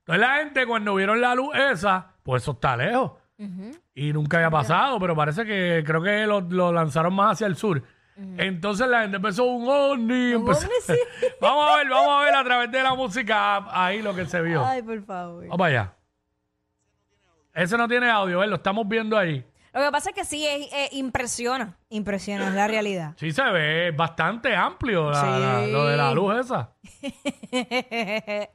Entonces 0.00 0.20
la 0.20 0.36
gente 0.36 0.66
cuando 0.66 0.94
vieron 0.94 1.20
la 1.20 1.34
luz 1.34 1.54
esa, 1.56 2.12
pues 2.22 2.42
eso 2.42 2.52
está 2.52 2.76
lejos. 2.76 3.12
Y 3.94 4.12
nunca 4.12 4.36
había 4.36 4.50
pasado, 4.50 5.00
pero 5.00 5.16
parece 5.16 5.46
que 5.46 5.82
creo 5.86 6.02
que 6.02 6.26
lo, 6.26 6.42
lo 6.42 6.70
lanzaron 6.72 7.14
más 7.14 7.32
hacia 7.32 7.46
el 7.46 7.56
sur. 7.56 7.82
Entonces 8.36 8.86
la 8.86 9.00
gente 9.02 9.16
empezó 9.16 9.44
un 9.44 9.66
ovni. 9.66 10.32
empezó- 10.32 10.66
ovni, 10.66 10.74
sí. 10.82 10.94
vamos 11.40 11.70
a 11.72 11.76
ver, 11.78 11.88
vamos 11.88 12.20
a 12.20 12.24
ver 12.24 12.34
a 12.34 12.44
través 12.44 12.70
de 12.70 12.82
la 12.82 12.94
música 12.94 13.64
ahí 13.72 14.02
lo 14.02 14.14
que 14.14 14.26
se 14.26 14.42
vio. 14.42 14.62
Ay, 14.62 14.82
por 14.82 15.02
favor. 15.06 15.46
Vamos 15.48 15.66
allá. 15.66 15.94
Ese 17.54 17.78
no 17.78 17.88
tiene 17.88 18.10
audio, 18.10 18.42
¿eh? 18.42 18.46
lo 18.46 18.56
estamos 18.56 18.86
viendo 18.86 19.16
ahí. 19.16 19.42
Lo 19.72 19.80
que 19.82 19.90
pasa 19.92 20.10
es 20.10 20.14
que 20.16 20.24
sí, 20.24 20.46
es, 20.46 20.72
eh, 20.72 20.88
impresiona. 20.92 21.76
Impresiona, 21.90 22.48
es 22.48 22.54
la 22.54 22.66
realidad. 22.66 23.14
Sí 23.16 23.30
se 23.30 23.42
ve 23.42 23.92
bastante 23.92 24.54
amplio 24.56 25.10
la- 25.10 25.38
la- 25.38 25.64
Sí. 25.64 25.70
lo 25.72 25.86
de 25.86 25.96
la 25.96 26.12
luz 26.12 26.34
esa. 26.40 26.72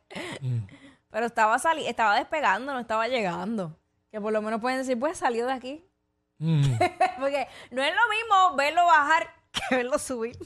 Pero 1.10 1.26
estaba 1.26 1.58
sali 1.60 1.88
estaba 1.88 2.16
despegando, 2.16 2.74
no 2.74 2.80
estaba 2.80 3.08
llegando. 3.08 3.78
Que 4.12 4.20
por 4.20 4.34
lo 4.34 4.42
menos 4.42 4.60
pueden 4.62 4.80
decir, 4.80 5.00
pues 5.00 5.18
salió 5.18 5.46
de 5.46 5.54
aquí. 5.54 5.86
Mm. 6.40 6.64
Porque 7.20 7.48
no 7.72 7.82
es 7.82 7.94
lo 7.94 8.02
mismo 8.10 8.56
verlo 8.58 8.86
bajar 8.86 9.28
que 9.52 9.76
verlo 9.78 9.98
subir. 9.98 10.38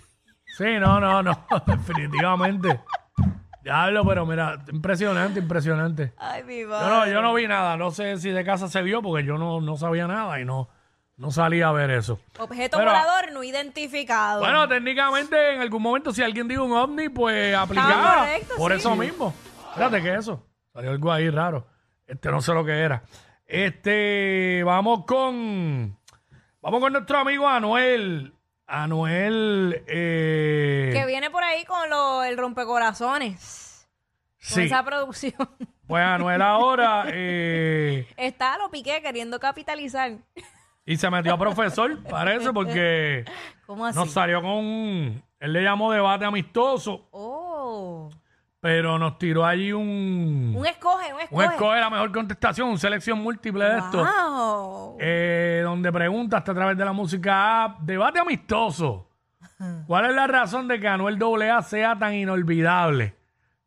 Sí, 0.58 0.66
no, 0.80 1.00
no, 1.00 1.24
no, 1.24 1.46
definitivamente. 1.68 2.80
Diablo, 3.70 4.04
pero 4.04 4.26
mira, 4.26 4.58
impresionante, 4.72 5.40
impresionante. 5.40 6.14
Ay, 6.18 6.44
mi 6.44 6.62
Yo 6.62 6.70
madre. 6.70 6.90
no, 6.90 7.08
yo 7.08 7.22
no 7.22 7.34
vi 7.36 7.48
nada, 7.48 7.78
no 7.78 7.92
sé 7.92 8.18
si 8.18 8.32
de 8.32 8.44
casa 8.44 8.68
se 8.68 8.82
vio 8.82 9.02
porque 9.04 9.24
yo 9.24 9.38
no, 9.38 9.62
no 9.62 9.78
sabía 9.78 10.08
nada 10.08 10.40
y 10.42 10.46
no, 10.46 10.70
no 11.18 11.30
salí 11.30 11.62
a 11.62 11.72
ver 11.72 11.92
eso. 11.92 12.20
Objeto 12.40 12.78
Pero- 12.78 12.90
volador 12.90 13.32
no 13.32 13.44
identificado. 13.44 14.40
Bueno, 14.40 14.68
técnicamente 14.68 15.54
en 15.54 15.62
algún 15.62 15.84
momento 15.84 16.12
si 16.12 16.24
alguien 16.24 16.48
dijo 16.48 16.64
un 16.64 16.74
ovni, 16.74 17.10
pues 17.10 17.56
aplicaba. 17.56 18.22
correcto, 18.22 18.56
por 18.58 18.72
sí. 18.72 18.78
eso 18.80 18.96
mismo. 18.96 19.36
Espérate, 19.70 20.02
¿qué 20.02 20.14
es 20.14 20.20
eso? 20.22 20.44
Salió 20.74 20.90
algo 20.90 21.12
ahí 21.12 21.30
raro. 21.30 21.68
Este 22.08 22.32
no 22.32 22.42
sé 22.42 22.54
lo 22.56 22.66
que 22.66 22.72
era. 22.72 23.04
Este, 23.46 24.64
vamos 24.66 25.06
con, 25.06 25.96
vamos 26.60 26.80
con 26.80 26.92
nuestro 26.94 27.20
amigo 27.20 27.48
Anuel. 27.48 28.34
Anuel, 28.70 29.84
eh, 29.88 30.92
que 30.94 31.06
viene 31.06 31.30
por 31.32 31.44
ahí 31.44 31.66
con 31.66 31.90
lo, 31.90 32.24
el 32.24 32.38
rompecorazones. 32.38 33.88
Con 34.38 34.56
sí. 34.56 34.62
esa 34.64 34.84
producción. 34.84 35.34
Pues 35.90 36.04
Anuel 36.04 36.40
ahora, 36.44 37.06
eh, 37.08 38.06
Está 38.16 38.60
lo 38.60 38.70
piqué 38.70 39.02
queriendo 39.02 39.40
capitalizar. 39.40 40.12
y 40.86 40.98
se 40.98 41.10
metió 41.10 41.34
a 41.34 41.38
profesor, 41.40 42.04
parece, 42.04 42.54
porque 42.54 43.26
¿Cómo 43.66 43.88
así? 43.88 43.98
nos 43.98 44.12
salió 44.12 44.40
con, 44.40 44.52
un- 44.52 45.24
él 45.40 45.52
le 45.54 45.64
llamó 45.64 45.92
debate 45.92 46.26
amistoso, 46.26 47.08
Oh. 47.10 48.12
Pero 48.60 49.00
nos 49.00 49.18
tiró 49.18 49.46
allí 49.46 49.72
un, 49.72 50.54
Un 50.58 50.66
escoge, 50.66 51.08
un 51.08 51.16
un 51.16 51.22
escoge. 51.22 51.46
escoge 51.46 51.80
la 51.80 51.89
mejor 51.89 52.12
contestación, 52.12 52.70
un 52.70 52.78
selección 52.78 53.20
múltiple 53.20 53.66
de 53.66 53.78
esto, 53.78 54.98
eh, 55.00 55.62
donde 55.63 55.92
pregunta 55.92 56.38
hasta 56.38 56.51
a 56.51 56.56
través 56.56 56.78
de 56.78 56.84
la 56.84 56.92
música 56.92 57.63
app, 57.63 57.80
debate 57.82 58.20
amistoso. 58.20 59.10
¿Cuál 59.88 60.10
es 60.10 60.16
la 60.16 60.28
razón 60.28 60.68
de 60.68 60.80
que 60.80 60.88
Anuel 60.88 61.18
AA 61.22 61.62
sea 61.62 61.98
tan 61.98 62.13
inolvidable? 62.13 63.16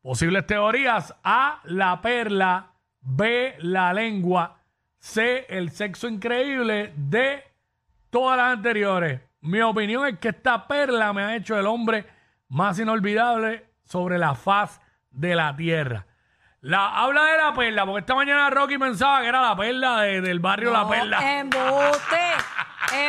Posibles 0.03 0.47
teorías. 0.47 1.15
A, 1.23 1.61
la 1.65 2.03
perla. 2.03 2.73
B, 3.01 3.55
la 3.61 3.93
lengua. 3.93 4.59
C, 4.99 5.47
el 5.49 5.71
sexo 5.71 6.09
increíble. 6.09 6.93
D, 6.97 7.43
todas 8.11 8.37
las 8.37 8.53
anteriores. 8.57 9.21
Mi 9.41 9.61
opinión 9.61 10.07
es 10.07 10.19
que 10.19 10.29
esta 10.29 10.67
perla 10.67 11.13
me 11.13 11.23
ha 11.23 11.37
hecho 11.37 11.59
el 11.59 11.67
hombre 11.67 12.07
más 12.49 12.79
inolvidable 12.79 13.73
sobre 13.85 14.19
la 14.19 14.35
faz 14.35 14.81
de 15.13 15.35
la 15.35 15.55
tierra. 15.57 16.07
La, 16.61 17.03
habla 17.03 17.25
de 17.25 17.37
la 17.39 17.53
perla, 17.55 17.85
porque 17.85 18.01
esta 18.01 18.15
mañana 18.15 18.49
Rocky 18.51 18.79
pensaba 18.79 19.21
que 19.21 19.27
era 19.29 19.41
la 19.41 19.57
perla 19.57 20.03
de- 20.03 20.21
del 20.21 20.39
barrio 20.39 20.71
La 20.71 20.83
No, 20.83 20.89
Perla. 20.91 21.41
Embuste. 21.41 22.19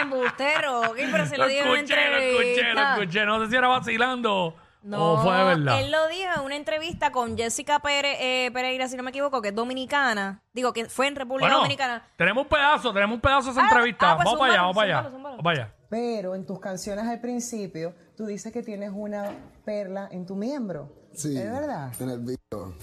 Embuste, 0.01 0.61
Rocky, 0.61 1.01
pero 1.11 1.25
se 1.25 1.37
lo, 1.37 1.43
Lo 1.43 1.49
dijo 1.49 1.63
en 1.63 1.69
una 1.69 1.79
escuché, 1.79 1.95
lo 2.09 2.17
escuché, 2.17 2.37
lo 2.37 2.41
entrevista. 2.69 2.93
escuché. 2.93 3.25
No 3.25 3.39
sé 3.43 3.49
si 3.51 3.55
era 3.55 3.67
vacilando 3.67 4.55
No, 4.81 5.13
o 5.13 5.17
fue 5.19 5.35
de 5.35 5.43
verdad. 5.43 5.79
él 5.81 5.91
lo 5.91 6.07
dijo 6.07 6.29
en 6.35 6.41
una 6.41 6.55
entrevista 6.55 7.11
con 7.11 7.37
Jessica 7.37 7.79
Pere- 7.79 8.17
eh, 8.19 8.49
Pereira, 8.53 8.87
si 8.87 8.95
no 8.97 9.03
me 9.03 9.09
equivoco, 9.11 9.41
que 9.41 9.49
es 9.49 9.55
dominicana. 9.55 10.41
Digo, 10.53 10.73
que 10.73 10.85
fue 10.85 11.07
en 11.07 11.15
República 11.15 11.45
Bueno, 11.47 11.57
Dominicana. 11.59 12.07
tenemos 12.17 12.43
un 12.43 12.49
pedazo, 12.49 12.91
tenemos 12.93 13.15
un 13.15 13.21
pedazo 13.21 13.45
de 13.47 13.51
esa 13.51 13.61
Ah, 13.61 13.69
entrevista. 13.69 14.11
ah, 14.11 14.15
pues 14.15 14.25
vamos 14.25 14.39
para 14.39 14.53
allá, 14.53 14.61
zúmbalo, 14.61 14.67
vamos 14.67 14.75
para 14.75 14.87
allá. 14.87 14.95
zúmbalo, 15.09 15.15
zúmbalo. 15.15 15.37
Vamos 15.37 15.43
para 15.43 15.63
allá. 15.65 15.73
Pero 15.89 16.35
en 16.35 16.45
tus 16.45 16.59
canciones 16.59 17.05
al 17.05 17.21
principio, 17.21 17.93
tú 18.17 18.25
dices 18.25 18.51
que 18.51 18.63
tienes 18.63 18.89
una 18.93 19.25
perla 19.63 20.07
en 20.11 20.25
tu 20.25 20.35
miembro. 20.35 21.02
Sí. 21.15 21.37
¿Es 21.37 21.51
verdad? 21.51 21.91
En 21.99 22.09
el 22.09 22.19
video. 22.19 22.37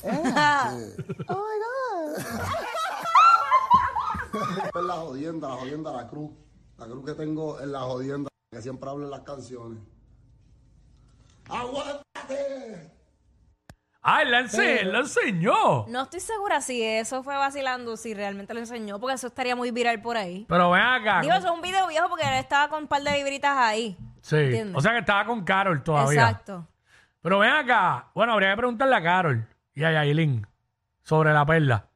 Oh 1.29 1.35
my 1.35 1.59
God. 1.65 2.19
Es 4.75 4.83
la 4.85 4.95
jodienda, 4.95 5.49
la 5.49 5.55
jodienda, 5.57 5.93
la 5.93 6.09
cruz. 6.09 6.31
La 6.79 6.87
cruz 6.87 7.05
que 7.05 7.13
tengo 7.15 7.61
en 7.61 7.73
la 7.73 7.81
jodienda, 7.81 8.31
que 8.53 8.63
siempre 8.63 8.89
hablo 8.89 9.05
en 9.05 9.11
las 9.11 9.21
canciones. 9.21 9.81
¡Aguántate! 11.49 12.91
Ah, 14.03 14.23
él 14.23 14.31
la, 14.31 14.41
ense- 14.43 14.83
la 14.85 15.01
enseñó. 15.01 15.87
No 15.89 16.03
estoy 16.05 16.21
segura 16.21 16.63
si 16.63 16.83
eso 16.83 17.23
fue 17.23 17.37
vacilando, 17.37 17.99
si 17.99 18.15
realmente 18.15 18.55
lo 18.55 18.61
enseñó, 18.61 18.99
porque 18.99 19.17
eso 19.17 19.27
estaría 19.27 19.55
muy 19.55 19.73
viral 19.73 20.01
por 20.01 20.17
ahí. 20.17 20.47
Pero 20.49 20.71
ven 20.71 20.81
acá. 20.81 21.21
Digo, 21.21 21.35
eso 21.35 21.49
es 21.49 21.53
un 21.53 21.61
video 21.61 21.87
viejo 21.89 22.09
porque 22.09 22.25
él 22.25 22.35
estaba 22.35 22.69
con 22.71 22.85
un 22.85 22.89
par 22.89 23.03
de 23.03 23.13
libritas 23.13 23.55
ahí. 23.59 23.99
sí. 24.23 24.37
¿entiendes? 24.37 24.77
O 24.77 24.81
sea 24.81 24.93
que 24.93 25.01
estaba 25.01 25.27
con 25.27 25.45
Carol 25.45 25.83
todavía. 25.83 26.31
Exacto. 26.31 26.67
Pero 27.23 27.39
ven 27.39 27.51
acá. 27.51 28.07
Bueno, 28.15 28.33
habría 28.33 28.51
que 28.51 28.57
preguntarle 28.57 28.97
a 28.97 29.03
Carol 29.03 29.47
y 29.75 29.85
a 29.85 29.93
Yailin 29.93 30.47
sobre 31.03 31.33
la 31.33 31.45
perla. 31.45 31.87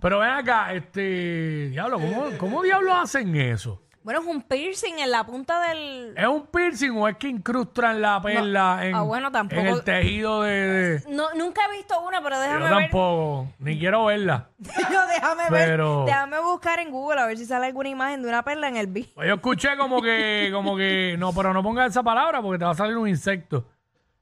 Pero 0.00 0.18
ven 0.18 0.30
acá, 0.30 0.72
este. 0.74 1.68
Diablo, 1.70 1.98
¿cómo, 1.98 2.26
cómo 2.38 2.62
diablos 2.62 2.94
hacen 2.96 3.34
eso? 3.36 3.82
Bueno, 4.02 4.20
es 4.20 4.26
un 4.28 4.40
piercing 4.42 5.00
en 5.00 5.10
la 5.10 5.26
punta 5.26 5.58
del... 5.68 6.14
¿Es 6.16 6.26
un 6.28 6.46
piercing 6.46 6.90
o 6.92 7.08
es 7.08 7.16
que 7.16 7.26
incrustan 7.26 8.00
la 8.00 8.22
perla 8.22 8.76
No. 8.76 8.82
en, 8.84 8.94
Ah, 8.94 9.02
bueno, 9.02 9.32
tampoco- 9.32 9.60
en 9.60 9.66
el 9.66 9.82
tejido 9.82 10.42
de- 10.42 11.00
de 11.00 11.02
No, 11.12 11.34
nunca 11.34 11.62
he 11.66 11.76
visto 11.76 12.00
una, 12.02 12.22
pero 12.22 12.36
Yo 12.36 12.40
déjame 12.42 12.62
ver. 12.70 12.70
tampoco, 12.82 13.48
ni 13.58 13.76
quiero 13.80 14.04
verla. 14.04 14.50
Déjame 14.58 15.42
Pero- 15.50 16.04
ver. 16.04 16.06
Déjame 16.14 16.38
buscar 16.40 16.78
en 16.78 16.92
Google 16.92 17.20
a 17.20 17.26
ver 17.26 17.36
si 17.36 17.46
sale 17.46 17.66
alguna 17.66 17.88
imagen 17.88 18.22
de 18.22 18.28
una 18.28 18.44
perla 18.44 18.68
en 18.68 18.76
el 18.76 18.86
beat. 18.86 19.08
Pues 19.12 19.26
yo 19.26 19.34
escuché 19.34 19.76
como 19.76 20.00
que, 20.00 20.50
como 20.52 20.76
que, 20.76 21.16
no, 21.18 21.32
pero 21.32 21.52
no 21.52 21.64
pongas 21.64 21.90
esa 21.90 22.04
palabra 22.04 22.40
porque 22.40 22.60
te 22.60 22.64
va 22.64 22.70
a 22.70 22.74
salir 22.74 22.96
un 22.96 23.08
insecto. 23.08 23.66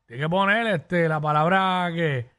Tienes 0.07 0.25
que 0.25 0.31
poner 0.31 0.67
este, 0.67 1.09
la 1.09 1.21
palabra 1.21 1.91
que. 1.95 2.31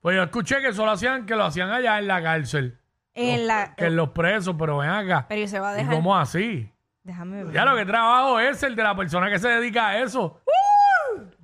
Pues 0.00 0.16
yo 0.16 0.22
escuché 0.22 0.60
que 0.60 0.72
solo 0.72 0.90
hacían, 0.92 1.24
que 1.24 1.34
lo 1.34 1.44
hacían 1.44 1.70
allá 1.70 1.98
en 1.98 2.06
la 2.06 2.22
cárcel. 2.22 2.78
En 3.14 3.46
la... 3.46 3.74
Que 3.74 3.86
en 3.86 3.96
los 3.96 4.10
presos, 4.10 4.54
pero 4.58 4.78
ven 4.78 4.90
acá. 4.90 5.24
Pero 5.28 5.48
se 5.48 5.58
va 5.58 5.70
a 5.70 5.74
¿Y 5.74 5.76
dejar... 5.78 5.94
cómo 5.94 6.16
así? 6.16 6.70
Déjame 7.02 7.44
ver. 7.44 7.54
Ya 7.54 7.64
lo 7.64 7.76
que 7.76 7.86
trabajo 7.86 8.38
es 8.40 8.62
el 8.62 8.76
de 8.76 8.82
la 8.82 8.94
persona 8.94 9.30
que 9.30 9.38
se 9.38 9.48
dedica 9.48 9.88
a 9.88 9.98
eso. 10.00 10.42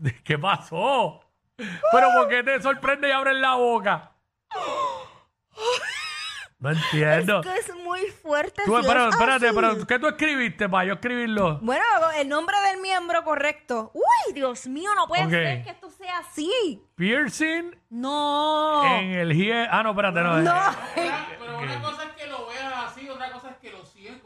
¿Qué 0.25 0.39
pasó? 0.39 1.21
Pero 1.57 2.09
¿por 2.15 2.29
qué 2.29 2.43
te 2.43 2.61
sorprende 2.61 3.09
y 3.09 3.13
abres 3.13 3.37
la 3.37 3.55
boca? 3.55 4.10
No 6.61 6.71
entiendo. 6.71 7.41
Es 7.41 7.47
que 7.47 7.59
es 7.73 7.77
muy 7.85 8.01
fuerte. 8.23 8.63
Tú- 8.67 8.77
si 8.83 8.87
pero, 8.87 9.09
es 9.09 9.15
espérate, 9.15 9.47
así. 9.47 9.55
pero 9.57 9.87
¿qué 9.87 9.99
tú 9.99 10.07
escribiste 10.09 10.69
para 10.69 10.85
yo 10.85 10.93
escribirlo? 10.95 11.59
Bueno, 11.63 11.83
el 12.19 12.29
nombre 12.29 12.55
del 12.71 12.81
miembro 12.83 13.25
correcto. 13.25 13.91
Uy, 13.95 14.33
Dios 14.35 14.67
mío, 14.67 14.91
no 14.95 15.07
puede 15.09 15.25
Ok. 15.25 15.31
ser 15.31 15.65
que 15.65 15.71
esto 15.71 15.89
sea 15.91 16.19
así. 16.19 16.83
Piercing 16.97 17.75
No. 17.89 18.85
en 18.95 19.11
el 19.13 19.33
hie... 19.33 19.67
Ah, 19.71 19.83
no, 19.83 19.91
espérate, 19.91 20.21
no. 20.21 20.39
No. 20.43 20.55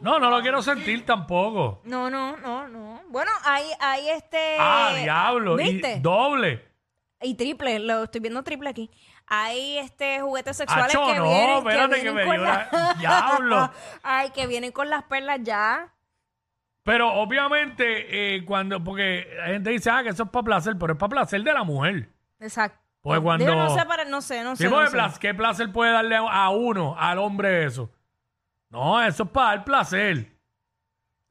No, 0.01 0.19
no 0.19 0.31
lo 0.31 0.41
quiero 0.43 0.61
sentir 0.63 1.07
tampoco. 1.07 1.81
No, 1.85 2.11
no, 2.11 2.37
no, 2.37 2.69
no. 2.69 3.01
Bueno, 3.09 3.31
hay, 3.45 3.65
hay 3.81 4.11
este. 4.11 4.57
Ah, 4.59 4.95
diablo. 5.01 5.57
¿Viste? 5.57 5.95
Y 5.97 6.01
doble. 6.01 6.69
Y 7.23 7.35
triple, 7.37 7.79
lo 7.79 8.05
estoy 8.05 8.21
viendo 8.21 8.43
triple 8.43 8.69
aquí. 8.69 8.91
Hay 9.27 9.79
este 9.79 10.21
juguetes 10.21 10.57
sexuales 10.57 10.95
Acho, 10.95 11.07
que 11.07 11.15
no, 11.19 11.25
vienen, 11.25 11.57
espérate 11.59 11.95
que 11.97 12.03
vienen 12.03 12.15
me 12.15 12.25
con 12.25 12.37
dio 12.37 12.45
la- 12.45 12.95
Diablo. 12.99 13.71
Ay, 14.03 14.31
que 14.31 14.47
vienen 14.47 14.71
con 14.73 14.91
las 14.91 15.03
perlas 15.05 15.41
ya. 15.43 15.93
Pero 16.83 17.11
obviamente, 17.15 18.35
eh, 18.37 18.45
cuando, 18.45 18.85
porque 18.85 19.27
la 19.39 19.47
gente 19.47 19.71
dice, 19.71 19.89
ah, 19.91 20.03
que 20.03 20.11
eso 20.11 20.25
es 20.25 20.29
para 20.29 20.43
placer, 20.45 20.77
pero 20.79 20.93
es 20.93 20.99
para 20.99 21.09
placer 21.09 21.43
de 21.43 21.53
la 21.55 21.65
mujer. 21.65 22.11
Exacto. 22.39 22.79
Porque 23.01 23.21
cuando. 23.23 23.45
Digo, 23.47 23.57
no 23.57 23.71
sé, 23.75 23.87
para, 23.87 24.05
no 24.05 24.21
sé, 24.21 24.45
no 24.45 24.55
Sí, 24.57 24.65
sé. 24.65 24.71
no 24.71 24.87
sé. 24.91 25.19
¿Qué 25.21 25.33
placer 25.35 25.73
puede 25.73 25.93
darle 25.93 26.17
a- 26.17 26.45
a 26.45 26.51
uno, 26.51 26.95
al 26.99 27.19
hombre, 27.19 27.65
eso? 27.65 27.91
No, 28.69 29.01
eso 29.03 29.23
es 29.23 29.29
para 29.31 29.57
dar 29.57 29.65
placer. 29.65 30.34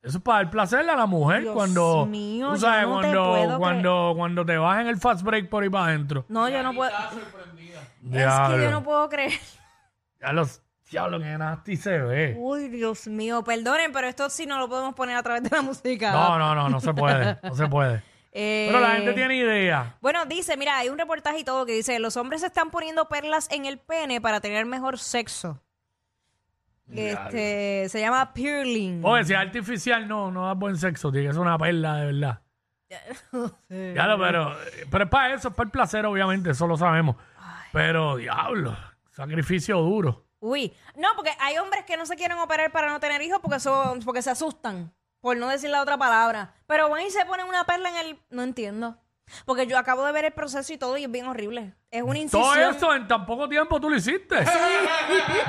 Eso 0.03 0.17
es 0.17 0.24
para 0.24 0.39
dar 0.39 0.51
placer 0.51 0.79
a 0.81 0.95
la 0.98 1.05
mujer 1.05 1.43
Dios 1.43 1.53
cuando. 1.53 2.05
mío, 2.05 2.50
tú 2.50 2.55
yo 2.55 2.60
sabes, 2.60 2.88
no 2.88 3.00
te 3.00 3.07
cuando, 3.07 3.24
puedo 3.31 3.57
cuando, 3.57 4.13
cuando 4.17 4.45
te 4.45 4.57
vas 4.57 4.81
en 4.81 4.88
el 4.88 4.98
fast 4.98 5.24
break 5.24 5.50
por 5.50 5.63
ahí 5.63 5.69
para 5.69 5.86
adentro. 5.86 6.25
No, 6.27 6.50
yo 6.50 6.62
no 6.62 6.74
puedo. 6.74 6.91
Es 6.91 7.00
que 8.03 8.62
yo 8.62 8.69
no 8.69 8.83
puedo 8.83 9.07
creer. 9.07 9.31
Ya 10.19 10.33
los 10.33 10.62
diablo 10.91 11.19
que 11.19 11.38
nasty 11.38 11.77
se 11.77 11.98
ve. 12.00 12.36
Uy, 12.38 12.67
Dios 12.67 13.07
mío, 13.07 13.43
perdonen, 13.45 13.93
pero 13.93 14.07
esto 14.07 14.29
sí 14.29 14.45
no 14.45 14.60
lo 14.60 14.67
podemos 14.67 14.93
poner 14.93 15.15
a 15.15 15.24
través 15.24 15.43
de 15.43 15.50
la 15.50 15.62
música. 15.62 16.12
No, 16.12 16.38
no, 16.38 16.53
no, 16.53 16.69
no 16.69 16.79
se 16.81 16.93
puede. 16.93 17.39
No 17.41 17.55
se 17.55 17.67
puede. 17.67 18.03
Eh, 18.36 18.65
Pero 18.67 18.79
la 18.79 18.95
gente 18.95 19.13
tiene 19.13 19.36
idea. 19.36 19.95
Bueno, 20.01 20.25
dice, 20.25 20.57
mira, 20.57 20.79
hay 20.79 20.89
un 20.89 20.98
reportaje 20.98 21.38
y 21.38 21.43
todo 21.43 21.67
que 21.67 21.74
dice, 21.74 22.00
los 22.00 22.17
hombres 22.17 22.41
se 22.41 22.48
están 22.48 22.72
poniendo 22.72 23.07
perlas 23.07 23.48
en 23.51 23.65
el 23.65 23.77
pene 23.77 24.22
para 24.22 24.41
tener 24.41 24.65
mejor 24.65 24.98
sexo. 24.98 25.62
Este, 26.95 27.89
se 27.89 28.00
llama 28.00 28.33
pearling. 28.33 29.03
Oye, 29.03 29.23
si 29.25 29.33
es 29.33 29.39
artificial, 29.39 30.07
no, 30.07 30.31
no 30.31 30.45
da 30.45 30.53
buen 30.53 30.77
sexo. 30.77 31.12
Tiene 31.12 31.27
que 31.27 31.33
ser 31.33 31.41
una 31.41 31.57
perla 31.57 31.97
de 31.97 32.05
verdad. 32.05 32.41
Ya 33.69 34.07
lo, 34.07 34.19
pero, 34.19 34.55
pero 34.91 35.03
es 35.05 35.09
para 35.09 35.33
eso, 35.33 35.47
es 35.50 35.53
para 35.53 35.65
el 35.65 35.71
placer, 35.71 36.05
obviamente, 36.05 36.51
eso 36.51 36.67
lo 36.67 36.77
sabemos. 36.77 37.15
Pero, 37.71 38.17
diablo, 38.17 38.77
sacrificio 39.12 39.79
duro. 39.79 40.25
Uy, 40.39 40.73
no, 40.95 41.07
porque 41.15 41.31
hay 41.39 41.57
hombres 41.57 41.85
que 41.85 41.97
no 41.97 42.05
se 42.05 42.15
quieren 42.15 42.38
operar 42.38 42.71
para 42.71 42.89
no 42.89 43.00
tener 43.00 43.21
hijos 43.21 43.39
porque 43.41 43.59
son, 43.59 44.01
porque 44.01 44.21
se 44.21 44.29
asustan, 44.29 44.93
por 45.21 45.38
no 45.38 45.47
decir 45.47 45.69
la 45.69 45.81
otra 45.81 45.97
palabra. 45.97 46.53
Pero 46.67 46.89
van 46.89 47.01
y 47.01 47.09
se 47.09 47.25
ponen 47.25 47.47
una 47.47 47.63
perla 47.63 47.89
en 47.89 48.05
el, 48.05 48.19
no 48.29 48.43
entiendo. 48.43 48.97
Porque 49.46 49.65
yo 49.68 49.77
acabo 49.77 50.06
de 50.06 50.12
ver 50.12 50.25
el 50.25 50.34
proceso 50.34 50.72
y 50.74 50.77
todo 50.77 50.98
y 50.98 51.06
es 51.06 51.12
bien 51.12 51.25
horrible. 51.27 51.74
Es 51.89 52.03
una 52.03 52.20
incisión. 52.20 52.44
Todo 52.44 52.56
eso 52.70 52.94
en 52.96 53.08
tan 53.08 53.25
poco 53.25 53.48
tiempo 53.50 53.80
tú 53.80 53.89
lo 53.89 53.96
hiciste. 53.96 54.36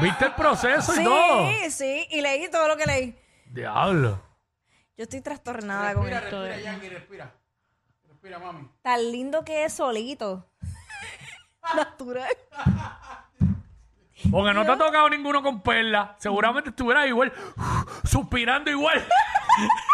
¿Viste 0.01 0.25
el 0.27 0.33
proceso 0.35 0.93
y 0.95 0.97
Sí, 0.99 1.05
todo? 1.05 1.49
sí, 1.71 2.07
y 2.11 2.21
leí 2.21 2.49
todo 2.51 2.69
lo 2.69 2.77
que 2.77 2.87
leí. 2.87 3.19
Diablo. 3.47 4.21
Yo 4.97 5.03
estoy 5.03 5.21
trastornada 5.21 5.93
con 5.95 6.09
esto. 6.09 6.43
de- 6.43 6.89
respira. 6.89 7.35
Respira, 8.09 8.39
mami. 8.39 8.69
Tan 8.83 9.11
lindo 9.13 9.45
que 9.45 9.65
es 9.65 9.73
solito. 9.75 10.49
Natural. 11.75 12.29
Porque 14.31 14.55
no 14.55 14.65
te 14.65 14.71
ha 14.71 14.79
tocado 14.79 15.11
ninguno 15.11 15.43
con 15.43 15.61
perla. 15.63 16.15
Seguramente 16.19 16.71
estuvieras 16.71 17.07
igual, 17.07 17.33
suspirando 18.05 18.71
igual. 18.71 19.05